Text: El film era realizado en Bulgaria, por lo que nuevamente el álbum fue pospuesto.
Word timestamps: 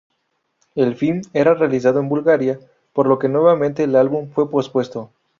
El 0.73 0.95
film 0.95 1.21
era 1.31 1.53
realizado 1.53 1.99
en 1.99 2.09
Bulgaria, 2.09 2.59
por 2.91 3.05
lo 3.05 3.19
que 3.19 3.29
nuevamente 3.29 3.83
el 3.83 3.95
álbum 3.95 4.31
fue 4.31 4.49
pospuesto. 4.49 5.11